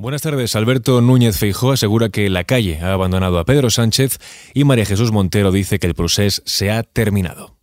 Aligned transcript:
Buenas 0.00 0.22
tardes. 0.22 0.56
Alberto 0.56 1.02
Núñez 1.02 1.36
Feijó 1.36 1.72
asegura 1.72 2.08
que 2.08 2.30
la 2.30 2.44
calle 2.44 2.78
ha 2.80 2.94
abandonado 2.94 3.38
a 3.38 3.44
Pedro 3.44 3.68
Sánchez 3.68 4.16
y 4.54 4.64
María 4.64 4.86
Jesús 4.86 5.12
Montero 5.12 5.52
dice 5.52 5.78
que 5.78 5.86
el 5.86 5.94
procés 5.94 6.42
se 6.46 6.70
ha 6.70 6.82
terminado. 6.84 7.54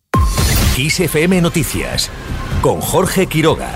XFM 0.76 1.42
Noticias 1.42 2.12
con 2.62 2.80
Jorge 2.80 3.26
Quiroga. 3.26 3.74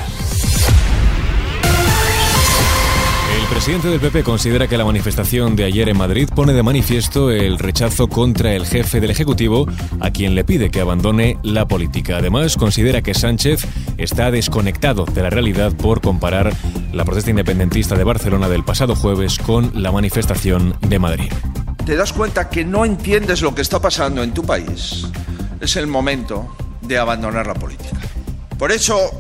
Presidente 3.52 3.90
del 3.90 4.00
PP 4.00 4.24
considera 4.24 4.66
que 4.66 4.78
la 4.78 4.86
manifestación 4.86 5.58
de 5.58 5.66
ayer 5.66 5.90
en 5.90 5.98
Madrid 5.98 6.30
pone 6.34 6.54
de 6.54 6.64
manifiesto 6.64 7.32
el 7.32 7.60
rechazo 7.60 8.08
contra 8.08 8.54
el 8.54 8.66
jefe 8.66 9.02
del 9.02 9.12
Ejecutivo, 9.12 9.68
a 10.00 10.10
quien 10.10 10.36
le 10.36 10.46
pide 10.46 10.72
que 10.72 10.80
abandone 10.80 11.38
la 11.44 11.68
política. 11.68 12.16
Además, 12.16 12.56
considera 12.56 13.02
que 13.02 13.14
Sánchez 13.14 13.68
está 13.98 14.32
desconectado 14.32 15.04
de 15.04 15.22
la 15.22 15.30
realidad 15.30 15.74
por 15.74 16.00
comparar 16.00 16.54
la 16.94 17.04
protesta 17.04 17.32
independentista 17.32 17.96
de 17.96 18.06
Barcelona 18.06 18.48
del 18.48 18.64
pasado 18.64 18.96
jueves 18.96 19.38
con 19.38 19.84
la 19.84 19.92
manifestación 19.92 20.74
de 20.80 21.00
Madrid. 21.00 21.32
¿Te 21.86 21.98
das 21.98 22.14
cuenta 22.14 22.50
que 22.50 22.64
no 22.64 22.86
entiendes 22.86 23.42
lo 23.42 23.54
que 23.54 23.64
está 23.64 23.82
pasando 23.82 24.24
en 24.24 24.34
tu 24.34 24.44
país? 24.46 25.06
Es 25.60 25.76
el 25.76 25.88
momento 25.88 26.56
de 26.84 26.98
abandonar 26.98 27.48
la 27.48 27.56
política. 27.56 28.00
Por 28.58 28.72
eso, 28.72 29.12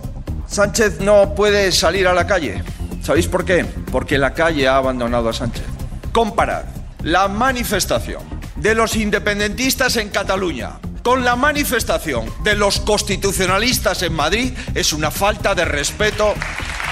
Sánchez 0.48 1.02
no 1.02 1.35
puede 1.35 1.73
salir 1.73 2.07
a 2.07 2.13
la 2.13 2.25
calle 2.25 2.63
¿Sabéis 3.01 3.27
por 3.27 3.45
qué? 3.45 3.65
Porque 3.91 4.17
la 4.17 4.33
calle 4.33 4.67
ha 4.67 4.77
abandonado 4.77 5.29
a 5.29 5.33
Sánchez. 5.33 5.65
Comparad 6.11 6.65
la 7.03 7.27
manifestación 7.27 8.21
de 8.55 8.75
los 8.75 8.95
independentistas 8.95 9.97
en 9.97 10.09
Cataluña 10.09 10.79
con 11.03 11.25
la 11.25 11.35
manifestación 11.35 12.31
de 12.43 12.55
los 12.55 12.79
constitucionalistas 12.79 14.03
en 14.03 14.13
Madrid 14.13 14.53
es 14.75 14.93
una 14.93 15.09
falta 15.09 15.55
de 15.55 15.65
respeto 15.65 16.33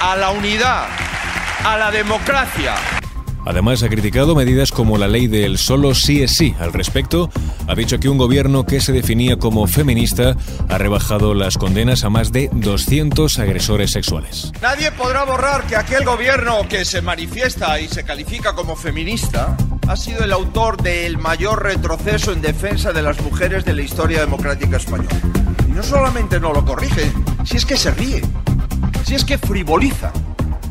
a 0.01 0.15
la 0.15 0.31
unidad, 0.31 0.87
a 1.63 1.77
la 1.77 1.91
democracia, 1.91 2.75
Además, 3.49 3.81
ha 3.81 3.89
criticado 3.89 4.35
medidas 4.35 4.71
como 4.71 4.99
la 4.99 5.07
ley 5.07 5.25
del 5.25 5.57
solo 5.57 5.95
sí 5.95 6.21
es 6.21 6.33
sí. 6.33 6.53
Al 6.59 6.71
respecto, 6.71 7.31
ha 7.67 7.73
dicho 7.73 7.99
que 7.99 8.07
un 8.07 8.19
gobierno 8.19 8.63
que 8.63 8.79
se 8.79 8.91
definía 8.91 9.37
como 9.37 9.65
feminista 9.65 10.35
ha 10.69 10.77
rebajado 10.77 11.33
las 11.33 11.57
condenas 11.57 12.03
a 12.03 12.11
más 12.11 12.31
de 12.31 12.51
200 12.53 13.39
agresores 13.39 13.89
sexuales. 13.89 14.51
Nadie 14.61 14.91
podrá 14.91 15.23
borrar 15.23 15.65
que 15.65 15.75
aquel 15.75 16.05
gobierno 16.05 16.67
que 16.69 16.85
se 16.85 17.01
manifiesta 17.01 17.79
y 17.79 17.87
se 17.87 18.03
califica 18.03 18.53
como 18.53 18.75
feminista 18.75 19.57
ha 19.87 19.95
sido 19.95 20.23
el 20.23 20.31
autor 20.31 20.79
del 20.79 21.17
mayor 21.17 21.63
retroceso 21.63 22.31
en 22.31 22.43
defensa 22.43 22.93
de 22.93 23.01
las 23.01 23.19
mujeres 23.19 23.65
de 23.65 23.73
la 23.73 23.81
historia 23.81 24.19
democrática 24.19 24.77
española. 24.77 25.19
Y 25.67 25.71
no 25.71 25.81
solamente 25.81 26.39
no 26.39 26.53
lo 26.53 26.63
corrige, 26.63 27.11
si 27.45 27.57
es 27.57 27.65
que 27.65 27.77
se 27.77 27.89
ríe, 27.89 28.21
si 29.05 29.15
es 29.15 29.25
que 29.25 29.39
frivoliza. 29.39 30.13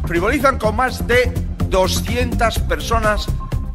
Frivolizan 0.07 0.59
con 0.59 0.77
más 0.77 1.09
de 1.09 1.48
200 1.69 2.59
personas 2.61 3.27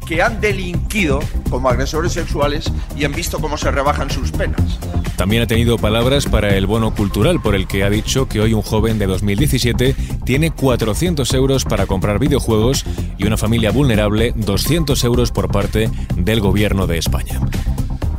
que 0.06 0.22
han 0.22 0.40
delinquido 0.40 1.20
como 1.50 1.68
agresores 1.68 2.12
sexuales 2.12 2.70
y 2.96 3.04
han 3.04 3.12
visto 3.12 3.40
cómo 3.40 3.56
se 3.56 3.70
rebajan 3.70 4.10
sus 4.10 4.30
penas. 4.32 4.78
También 5.16 5.42
ha 5.42 5.46
tenido 5.46 5.78
palabras 5.78 6.26
para 6.26 6.56
el 6.56 6.66
bono 6.66 6.94
cultural, 6.94 7.40
por 7.40 7.54
el 7.54 7.66
que 7.66 7.84
ha 7.84 7.90
dicho 7.90 8.28
que 8.28 8.40
hoy 8.40 8.52
un 8.52 8.62
joven 8.62 8.98
de 8.98 9.06
2017 9.06 9.94
tiene 10.24 10.50
400 10.50 11.32
euros 11.34 11.64
para 11.64 11.86
comprar 11.86 12.18
videojuegos 12.18 12.84
y 13.16 13.26
una 13.26 13.36
familia 13.36 13.70
vulnerable 13.70 14.32
200 14.36 15.02
euros 15.04 15.30
por 15.30 15.50
parte 15.50 15.90
del 16.16 16.40
gobierno 16.40 16.86
de 16.86 16.98
España. 16.98 17.40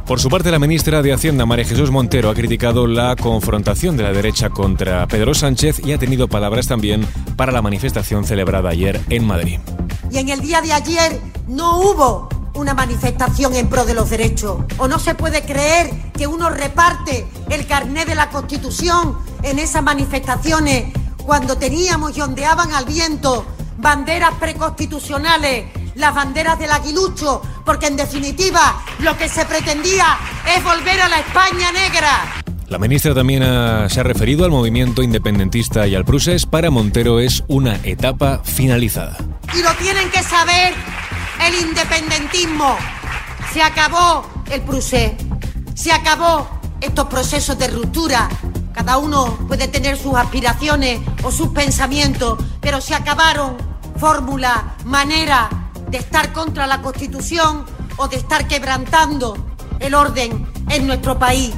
Por 0.06 0.20
su 0.20 0.30
parte, 0.30 0.52
la 0.52 0.59
ministra 0.59 1.02
de 1.02 1.14
Hacienda, 1.14 1.48
María 1.48 1.66
Jesús 1.66 1.89
Montero, 1.89 2.30
ha 2.30 2.36
criticado 2.36 2.86
la 2.86 3.16
confrontación 3.16 3.98
de 3.98 4.03
la 4.03 4.11
derecha 4.11 4.52
contra 4.52 5.08
Pedro 5.08 5.34
Sánchez 5.34 5.81
y 5.84 5.94
ha 5.94 5.98
tenido 5.98 6.28
palabras 6.28 6.67
también 6.67 7.08
para 7.36 7.52
la 7.52 7.64
manifestación 7.64 8.23
celebrada 8.23 8.70
ayer 8.70 9.02
en 9.09 9.26
Madrid. 9.26 9.59
Y 10.11 10.20
en 10.20 10.30
el 10.30 10.42
día 10.42 10.61
de 10.61 10.73
ayer 10.73 11.20
no 11.48 11.80
hubo 11.80 12.30
una 12.53 12.76
manifestación 12.76 13.56
en 13.56 13.67
pro 13.67 13.83
de 13.83 13.95
los 13.95 14.11
derechos. 14.11 14.59
O 14.78 14.88
no 14.88 15.00
se 15.00 15.16
puede 15.16 15.42
creer 15.42 15.89
que 16.14 16.28
uno 16.28 16.52
reparte 16.52 17.26
el 17.50 17.65
carné 17.65 18.05
de 18.05 18.14
la 18.14 18.30
Constitución 18.30 19.17
en 19.42 19.58
esas 19.58 19.82
manifestaciones 19.82 20.94
cuando 21.26 21.58
teníamos 21.58 22.15
y 22.15 22.21
ondeaban 22.21 22.71
al 22.73 22.86
viento 22.86 23.44
banderas 23.80 24.36
preconstitucionales 24.36 25.65
las 25.95 26.14
banderas 26.14 26.60
del 26.60 26.72
aguilucho, 26.72 27.42
porque 27.66 27.88
en 27.88 27.95
definitiva 27.95 28.83
lo 29.00 29.17
que 29.17 29.28
se 29.28 29.45
pretendía 29.45 30.17
es 30.56 30.64
volver 30.64 31.02
a 31.02 31.10
la 31.10 31.20
España 31.20 31.72
negra. 31.72 32.44
La 32.67 32.80
ministra 32.80 33.14
también 33.14 33.44
se 33.89 34.00
ha 34.00 34.04
referido 34.04 34.44
al 34.44 34.52
movimiento 34.52 35.04
independentista 35.04 35.86
y 35.88 35.94
al 35.94 36.04
Prusés. 36.04 36.45
Para 36.45 36.72
Montero 36.72 37.20
es 37.20 37.44
una 37.48 37.76
etapa 37.83 38.42
finalizada. 38.44 39.17
Y 39.54 39.61
lo 39.61 39.72
tienen 39.76 40.10
que 40.10 40.23
saber 40.23 40.73
el 41.45 41.56
independentismo. 41.67 42.76
Se 43.54 43.62
acabó 43.62 44.26
el 44.50 44.62
Prusés. 44.62 45.14
Se 45.76 45.92
acabó 45.92 46.50
estos 46.82 47.06
procesos 47.06 47.58
de 47.60 47.67
ruptura. 47.67 48.30
Cada 48.73 48.98
uno 48.98 49.38
puede 49.48 49.67
tener 49.67 49.95
sus 49.98 50.16
aspiraciones 50.16 51.00
o 51.23 51.32
sus 51.32 51.50
pensamientos, 51.50 52.39
pero 52.62 52.82
se 52.82 52.95
acabaron 52.95 53.58
fórmula, 53.98 54.76
manera, 54.86 55.50
de 55.89 55.97
estar 55.97 56.33
contra 56.33 56.67
la 56.67 56.81
Constitución 56.81 57.65
o 57.97 58.07
de 58.07 58.17
estar 58.17 58.47
quebrantando 58.47 59.37
el 59.79 59.93
orden 59.93 60.45
en 60.69 60.87
nuestro 60.87 61.17
país. 61.17 61.53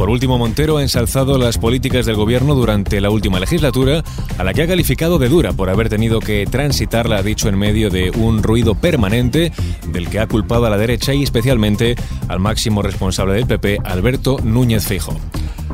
Por 0.00 0.08
último, 0.08 0.38
Montero 0.38 0.78
ha 0.78 0.82
ensalzado 0.82 1.36
las 1.36 1.58
políticas 1.58 2.06
del 2.06 2.16
gobierno 2.16 2.54
durante 2.54 3.02
la 3.02 3.10
última 3.10 3.38
legislatura, 3.38 4.02
a 4.38 4.44
la 4.44 4.54
que 4.54 4.62
ha 4.62 4.66
calificado 4.66 5.18
de 5.18 5.28
dura 5.28 5.52
por 5.52 5.68
haber 5.68 5.90
tenido 5.90 6.20
que 6.20 6.46
transitarla, 6.46 7.18
ha 7.18 7.22
dicho, 7.22 7.50
en 7.50 7.58
medio 7.58 7.90
de 7.90 8.10
un 8.10 8.42
ruido 8.42 8.74
permanente 8.74 9.52
del 9.88 10.08
que 10.08 10.20
ha 10.20 10.26
culpado 10.26 10.64
a 10.64 10.70
la 10.70 10.78
derecha 10.78 11.12
y 11.12 11.22
especialmente 11.22 11.96
al 12.28 12.40
máximo 12.40 12.80
responsable 12.80 13.34
del 13.34 13.46
PP, 13.46 13.80
Alberto 13.84 14.38
Núñez 14.42 14.86
Feijóo. 14.86 15.20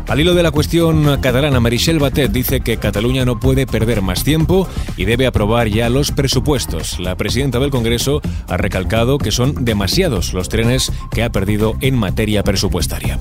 Al 0.09 0.21
hilo 0.21 0.35
de 0.35 0.45
la 0.45 0.53
cuestión 0.53 1.21
catalana, 1.21 1.59
Marichel 1.59 1.99
Batet 1.99 2.31
dice 2.31 2.61
que 2.61 2.77
Cataluña 2.77 3.25
no 3.25 3.41
puede 3.41 3.67
perder 3.67 4.03
más 4.03 4.23
tiempo 4.23 4.69
y 4.97 5.05
debe 5.05 5.27
aprobar 5.27 5.67
ya 5.67 5.89
los 5.89 6.13
presupuestos. 6.13 7.01
La 7.01 7.17
presidenta 7.17 7.59
del 7.59 7.71
Congreso 7.71 8.23
ha 8.49 8.57
recalcado 8.57 9.19
que 9.19 9.33
son 9.33 9.65
demasiados 9.65 10.33
los 10.33 10.49
trenes 10.49 10.93
que 11.11 11.25
ha 11.25 11.33
perdido 11.33 11.75
en 11.81 11.97
materia 11.97 12.45
presupuestaria. 12.45 13.19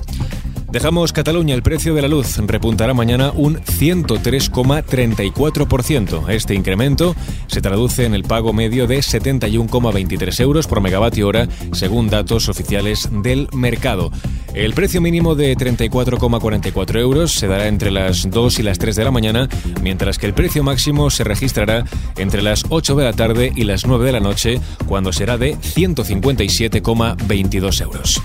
Dejamos 0.70 1.12
Cataluña, 1.12 1.54
el 1.54 1.62
precio 1.62 1.94
de 1.94 2.02
la 2.02 2.08
luz 2.08 2.36
repuntará 2.38 2.92
mañana 2.92 3.30
un 3.34 3.56
103,34%. 3.56 6.28
Este 6.28 6.54
incremento 6.54 7.14
se 7.46 7.60
traduce 7.60 8.04
en 8.04 8.14
el 8.14 8.22
pago 8.22 8.52
medio 8.52 8.86
de 8.86 8.98
71,23 8.98 10.40
euros 10.40 10.66
por 10.66 10.80
megavatio 10.80 11.28
hora, 11.28 11.48
según 11.72 12.10
datos 12.10 12.48
oficiales 12.48 13.08
del 13.10 13.48
mercado. 13.52 14.10
El 14.56 14.72
precio 14.72 15.02
mínimo 15.02 15.34
de 15.34 15.54
34,44 15.54 16.98
euros 16.98 17.32
se 17.32 17.46
dará 17.46 17.68
entre 17.68 17.90
las 17.90 18.30
2 18.30 18.58
y 18.58 18.62
las 18.62 18.78
3 18.78 18.96
de 18.96 19.04
la 19.04 19.10
mañana, 19.10 19.50
mientras 19.82 20.16
que 20.16 20.24
el 20.24 20.32
precio 20.32 20.64
máximo 20.64 21.10
se 21.10 21.24
registrará 21.24 21.84
entre 22.16 22.40
las 22.40 22.64
8 22.70 22.96
de 22.96 23.04
la 23.04 23.12
tarde 23.12 23.52
y 23.54 23.64
las 23.64 23.86
9 23.86 24.06
de 24.06 24.12
la 24.12 24.20
noche, 24.20 24.58
cuando 24.86 25.12
será 25.12 25.36
de 25.36 25.58
157,22 25.58 27.82
euros. 27.82 28.22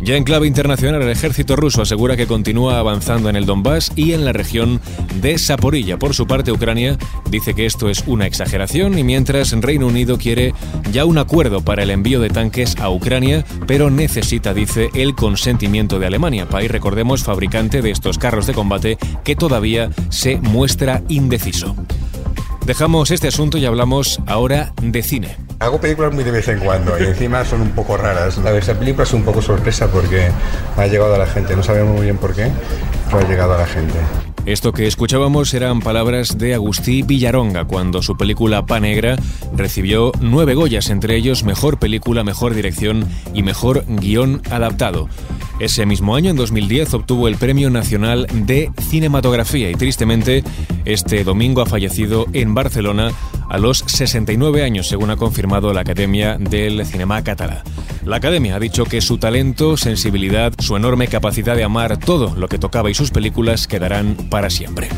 Ya 0.00 0.16
en 0.16 0.24
clave 0.24 0.46
internacional, 0.46 1.00
el 1.00 1.08
ejército 1.08 1.56
ruso 1.56 1.80
asegura 1.82 2.16
que 2.16 2.26
continúa 2.26 2.78
avanzando 2.78 3.30
en 3.30 3.36
el 3.36 3.46
Donbass 3.46 3.92
y 3.96 4.12
en 4.12 4.24
la 4.24 4.32
región 4.32 4.80
de 5.20 5.38
Saporilla. 5.38 5.98
Por 5.98 6.14
su 6.14 6.26
parte, 6.26 6.52
Ucrania 6.52 6.98
dice 7.30 7.54
que 7.54 7.64
esto 7.64 7.88
es 7.88 8.04
una 8.06 8.26
exageración 8.26 8.98
y 8.98 9.04
mientras 9.04 9.52
Reino 9.52 9.86
Unido 9.86 10.18
quiere 10.18 10.52
ya 10.92 11.04
un 11.04 11.16
acuerdo 11.18 11.62
para 11.62 11.82
el 11.82 11.90
envío 11.90 12.20
de 12.20 12.28
tanques 12.28 12.76
a 12.78 12.90
Ucrania, 12.90 13.44
pero 13.66 13.90
necesita, 13.90 14.52
dice, 14.52 14.90
el 14.94 15.14
consentimiento 15.14 15.98
de 15.98 16.06
Alemania, 16.06 16.48
país, 16.48 16.70
recordemos, 16.70 17.24
fabricante 17.24 17.80
de 17.80 17.90
estos 17.90 18.18
carros 18.18 18.46
de 18.46 18.54
combate 18.54 18.98
que 19.24 19.36
todavía 19.36 19.90
se 20.10 20.36
muestra 20.36 21.02
indeciso. 21.08 21.74
Dejamos 22.66 23.10
este 23.10 23.28
asunto 23.28 23.58
y 23.58 23.66
hablamos 23.66 24.20
ahora 24.26 24.72
de 24.82 25.02
cine. 25.02 25.43
Hago 25.58 25.80
películas 25.80 26.12
muy 26.12 26.24
de 26.24 26.30
vez 26.30 26.48
en 26.48 26.58
cuando 26.58 26.98
y 26.98 27.04
encima 27.04 27.44
son 27.44 27.60
un 27.60 27.70
poco 27.70 27.96
raras. 27.96 28.38
La 28.38 28.52
esta 28.56 28.74
película 28.74 29.04
es 29.04 29.12
un 29.12 29.22
poco 29.22 29.40
sorpresa 29.40 29.88
porque 29.88 30.30
ha 30.76 30.86
llegado 30.86 31.14
a 31.14 31.18
la 31.18 31.26
gente. 31.26 31.56
No 31.56 31.62
sabemos 31.62 31.94
muy 31.94 32.04
bien 32.04 32.18
por 32.18 32.34
qué, 32.34 32.50
pero 33.06 33.18
ha 33.18 33.28
llegado 33.28 33.54
a 33.54 33.58
la 33.58 33.66
gente. 33.66 33.94
Esto 34.46 34.72
que 34.72 34.86
escuchábamos 34.86 35.54
eran 35.54 35.80
palabras 35.80 36.36
de 36.36 36.52
Agustí 36.52 37.02
Villaronga 37.02 37.64
cuando 37.64 38.02
su 38.02 38.14
película 38.16 38.66
Pa 38.66 38.78
Negra 38.78 39.16
recibió 39.56 40.12
nueve 40.20 40.54
Goyas, 40.54 40.90
entre 40.90 41.16
ellos 41.16 41.44
Mejor 41.44 41.78
Película, 41.78 42.24
Mejor 42.24 42.52
Dirección 42.52 43.08
y 43.32 43.42
Mejor 43.42 43.84
Guión 43.88 44.42
Adaptado. 44.50 45.08
Ese 45.60 45.86
mismo 45.86 46.16
año, 46.16 46.30
en 46.30 46.36
2010, 46.36 46.94
obtuvo 46.94 47.28
el 47.28 47.36
Premio 47.36 47.70
Nacional 47.70 48.26
de 48.32 48.70
Cinematografía 48.88 49.70
y 49.70 49.74
tristemente 49.74 50.42
este 50.84 51.22
domingo 51.22 51.62
ha 51.62 51.66
fallecido 51.66 52.26
en 52.32 52.54
Barcelona 52.54 53.12
a 53.48 53.58
los 53.58 53.84
69 53.86 54.64
años, 54.64 54.88
según 54.88 55.10
ha 55.10 55.16
confirmado 55.16 55.72
la 55.72 55.82
Academia 55.82 56.36
del 56.38 56.84
Cinema 56.84 57.22
Catalá. 57.22 57.62
La 58.04 58.16
Academia 58.16 58.56
ha 58.56 58.60
dicho 58.60 58.84
que 58.84 59.00
su 59.00 59.18
talento, 59.18 59.76
sensibilidad, 59.76 60.52
su 60.58 60.76
enorme 60.76 61.06
capacidad 61.06 61.54
de 61.54 61.64
amar 61.64 61.98
todo 61.98 62.34
lo 62.36 62.48
que 62.48 62.58
tocaba 62.58 62.90
y 62.90 62.94
sus 62.94 63.10
películas 63.10 63.68
quedarán 63.68 64.16
para 64.28 64.50
siempre. 64.50 64.88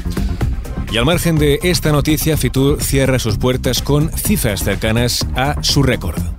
Y 0.91 0.97
al 0.97 1.05
margen 1.05 1.37
de 1.37 1.59
esta 1.63 1.93
noticia, 1.93 2.37
Fitur 2.37 2.83
cierra 2.83 3.19
sus 3.19 3.37
puertas 3.37 3.83
con 3.83 4.11
cifras 4.11 4.65
cercanas 4.65 5.27
a 5.37 5.63
su 5.63 5.83
récord. 5.83 6.36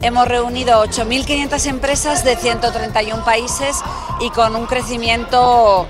Hemos 0.00 0.28
reunido 0.28 0.84
8.500 0.84 1.66
empresas 1.66 2.24
de 2.24 2.36
131 2.36 3.24
países 3.24 3.80
y 4.20 4.30
con 4.30 4.54
un 4.54 4.66
crecimiento 4.66 5.88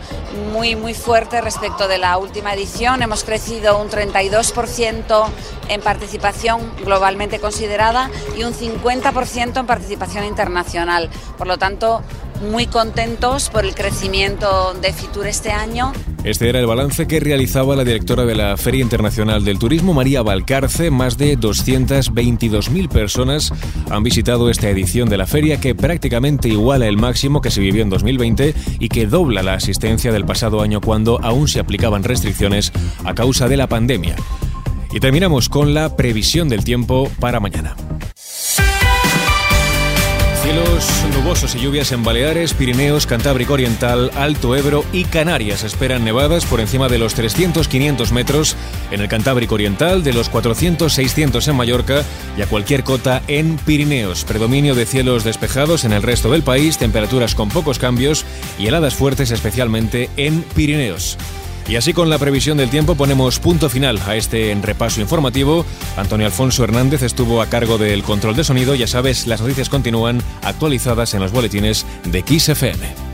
muy, 0.50 0.76
muy 0.76 0.94
fuerte 0.94 1.42
respecto 1.42 1.88
de 1.88 1.98
la 1.98 2.16
última 2.16 2.54
edición. 2.54 3.02
Hemos 3.02 3.22
crecido 3.22 3.78
un 3.78 3.90
32% 3.90 5.26
en 5.68 5.80
participación 5.82 6.74
globalmente 6.84 7.38
considerada 7.38 8.10
y 8.34 8.44
un 8.44 8.54
50% 8.54 9.60
en 9.60 9.66
participación 9.66 10.24
internacional. 10.24 11.10
Por 11.36 11.46
lo 11.46 11.58
tanto, 11.58 12.02
muy 12.40 12.66
contentos 12.66 13.50
por 13.50 13.64
el 13.64 13.74
crecimiento 13.74 14.74
de 14.80 14.92
Fitur 14.92 15.26
este 15.26 15.50
año. 15.50 15.92
Este 16.24 16.48
era 16.48 16.58
el 16.58 16.66
balance 16.66 17.06
que 17.06 17.20
realizaba 17.20 17.76
la 17.76 17.84
directora 17.84 18.24
de 18.24 18.34
la 18.34 18.56
Feria 18.56 18.82
Internacional 18.82 19.44
del 19.44 19.58
Turismo, 19.58 19.94
María 19.94 20.22
Valcarce. 20.22 20.90
Más 20.90 21.16
de 21.16 21.38
222.000 21.38 22.88
personas 22.88 23.52
han 23.90 24.02
visitado 24.02 24.50
esta 24.50 24.68
edición 24.68 25.08
de 25.08 25.16
la 25.16 25.26
feria 25.26 25.60
que 25.60 25.74
prácticamente 25.74 26.48
iguala 26.48 26.86
el 26.86 26.96
máximo 26.96 27.40
que 27.40 27.50
se 27.50 27.60
vivió 27.60 27.82
en 27.82 27.90
2020 27.90 28.54
y 28.80 28.88
que 28.88 29.06
dobla 29.06 29.42
la 29.42 29.54
asistencia 29.54 30.12
del 30.12 30.24
pasado 30.24 30.60
año 30.60 30.80
cuando 30.80 31.20
aún 31.22 31.48
se 31.48 31.60
aplicaban 31.60 32.04
restricciones 32.04 32.72
a 33.04 33.14
causa 33.14 33.48
de 33.48 33.56
la 33.56 33.68
pandemia. 33.68 34.16
Y 34.92 35.00
terminamos 35.00 35.48
con 35.48 35.74
la 35.74 35.96
previsión 35.96 36.48
del 36.48 36.64
tiempo 36.64 37.10
para 37.20 37.40
mañana. 37.40 37.76
Cielos 40.48 41.04
nubosos 41.14 41.54
y 41.56 41.60
lluvias 41.60 41.92
en 41.92 42.02
Baleares, 42.02 42.54
Pirineos, 42.54 43.06
Cantábrico 43.06 43.52
Oriental, 43.52 44.10
Alto 44.14 44.56
Ebro 44.56 44.82
y 44.94 45.04
Canarias. 45.04 45.62
Esperan 45.62 46.06
nevadas 46.06 46.46
por 46.46 46.60
encima 46.60 46.88
de 46.88 46.96
los 46.96 47.14
300-500 47.18 48.12
metros 48.12 48.56
en 48.90 49.02
el 49.02 49.08
Cantábrico 49.08 49.56
Oriental, 49.56 50.02
de 50.02 50.14
los 50.14 50.32
400-600 50.32 51.48
en 51.48 51.54
Mallorca 51.54 52.02
y 52.38 52.40
a 52.40 52.46
cualquier 52.46 52.82
cota 52.82 53.20
en 53.28 53.58
Pirineos. 53.58 54.24
Predominio 54.24 54.74
de 54.74 54.86
cielos 54.86 55.22
despejados 55.22 55.84
en 55.84 55.92
el 55.92 56.02
resto 56.02 56.30
del 56.30 56.42
país, 56.42 56.78
temperaturas 56.78 57.34
con 57.34 57.50
pocos 57.50 57.78
cambios 57.78 58.24
y 58.58 58.68
heladas 58.68 58.94
fuertes 58.94 59.30
especialmente 59.30 60.08
en 60.16 60.40
Pirineos. 60.40 61.18
Y 61.68 61.76
así 61.76 61.92
con 61.92 62.08
la 62.08 62.18
previsión 62.18 62.56
del 62.56 62.70
tiempo 62.70 62.94
ponemos 62.94 63.38
punto 63.40 63.68
final 63.68 64.00
a 64.06 64.16
este 64.16 64.56
repaso 64.62 65.02
informativo. 65.02 65.66
Antonio 65.96 66.26
Alfonso 66.26 66.64
Hernández 66.64 67.02
estuvo 67.02 67.42
a 67.42 67.46
cargo 67.46 67.76
del 67.76 68.02
control 68.02 68.36
de 68.36 68.44
sonido. 68.44 68.74
Ya 68.74 68.86
sabes, 68.86 69.26
las 69.26 69.42
noticias 69.42 69.68
continúan 69.68 70.22
actualizadas 70.42 71.12
en 71.12 71.20
los 71.20 71.30
boletines 71.30 71.84
de 72.04 72.22
XFM. 72.22 73.07